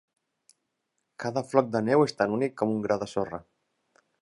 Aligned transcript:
Cada 1.25 1.43
floc 1.51 1.69
de 1.75 1.81
neu 1.91 2.07
és 2.07 2.17
tan 2.23 2.33
únic 2.39 2.59
com 2.63 2.75
un 2.79 2.83
gra 2.87 2.99
de 3.05 3.11
sorra. 3.13 3.45